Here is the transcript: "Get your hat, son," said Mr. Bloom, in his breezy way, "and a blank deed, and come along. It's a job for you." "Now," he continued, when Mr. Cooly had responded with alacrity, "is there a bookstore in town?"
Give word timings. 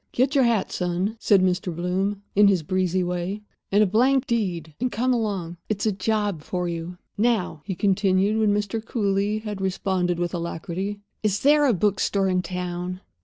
"Get 0.13 0.33
your 0.33 0.45
hat, 0.45 0.71
son," 0.71 1.15
said 1.19 1.43
Mr. 1.43 1.71
Bloom, 1.75 2.23
in 2.35 2.47
his 2.47 2.63
breezy 2.63 3.03
way, 3.03 3.43
"and 3.71 3.83
a 3.83 3.85
blank 3.85 4.25
deed, 4.25 4.73
and 4.79 4.91
come 4.91 5.13
along. 5.13 5.57
It's 5.69 5.85
a 5.85 5.91
job 5.91 6.41
for 6.41 6.67
you." 6.67 6.97
"Now," 7.19 7.61
he 7.65 7.75
continued, 7.75 8.39
when 8.39 8.51
Mr. 8.51 8.83
Cooly 8.83 9.37
had 9.43 9.61
responded 9.61 10.17
with 10.17 10.33
alacrity, 10.33 11.01
"is 11.21 11.41
there 11.41 11.67
a 11.67 11.73
bookstore 11.75 12.27
in 12.29 12.41
town?" 12.41 12.99